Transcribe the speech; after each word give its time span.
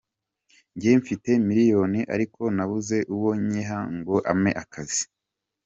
Njye 0.75 0.91
mfite 1.01 1.29
miliyoni 1.47 2.01
ariko 2.15 2.41
nabuze 2.55 2.97
uwo 3.15 3.29
nyiha 3.47 3.79
ngo 3.97 4.15
ampe 4.31 4.51
akazi. 4.63 5.03